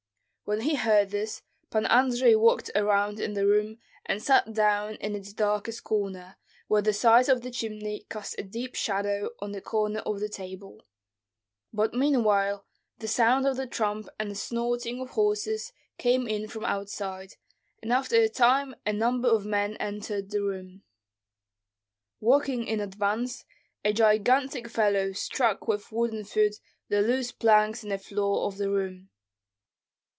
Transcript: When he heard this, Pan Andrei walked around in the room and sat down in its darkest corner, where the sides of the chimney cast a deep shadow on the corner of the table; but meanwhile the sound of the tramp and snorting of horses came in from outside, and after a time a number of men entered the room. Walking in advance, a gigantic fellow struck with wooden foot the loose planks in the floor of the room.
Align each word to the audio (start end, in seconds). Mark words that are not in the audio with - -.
When 0.43 0.61
he 0.63 0.75
heard 0.75 1.11
this, 1.11 1.43
Pan 1.69 1.85
Andrei 1.85 2.35
walked 2.35 2.69
around 2.75 3.21
in 3.21 3.35
the 3.35 3.45
room 3.47 3.77
and 4.05 4.21
sat 4.21 4.51
down 4.51 4.95
in 4.95 5.15
its 5.15 5.31
darkest 5.31 5.85
corner, 5.85 6.35
where 6.67 6.81
the 6.81 6.91
sides 6.91 7.29
of 7.29 7.41
the 7.41 7.51
chimney 7.51 8.05
cast 8.09 8.35
a 8.37 8.43
deep 8.43 8.75
shadow 8.75 9.29
on 9.39 9.53
the 9.53 9.61
corner 9.61 10.01
of 10.01 10.19
the 10.19 10.27
table; 10.27 10.83
but 11.71 11.93
meanwhile 11.93 12.65
the 12.97 13.07
sound 13.07 13.47
of 13.47 13.55
the 13.55 13.65
tramp 13.65 14.09
and 14.19 14.37
snorting 14.37 14.99
of 14.99 15.11
horses 15.11 15.71
came 15.97 16.27
in 16.27 16.49
from 16.49 16.65
outside, 16.65 17.35
and 17.81 17.93
after 17.93 18.17
a 18.17 18.27
time 18.27 18.75
a 18.85 18.91
number 18.91 19.29
of 19.29 19.45
men 19.45 19.77
entered 19.77 20.31
the 20.31 20.43
room. 20.43 20.83
Walking 22.19 22.67
in 22.67 22.81
advance, 22.81 23.45
a 23.85 23.93
gigantic 23.93 24.67
fellow 24.67 25.13
struck 25.13 25.69
with 25.69 25.93
wooden 25.93 26.25
foot 26.25 26.55
the 26.89 27.01
loose 27.01 27.31
planks 27.31 27.83
in 27.85 27.89
the 27.89 27.97
floor 27.97 28.45
of 28.47 28.57
the 28.57 28.69
room. 28.69 29.07